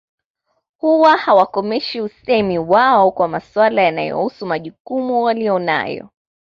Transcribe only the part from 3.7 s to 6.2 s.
yanayohusu majukumu waliyo nayo